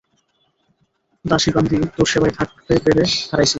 [1.25, 3.49] দাসী বান্দী তোর সেবায় থাকপে রে খারাইয়া।